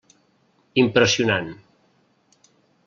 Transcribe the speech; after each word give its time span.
Impressionant. 0.83 1.53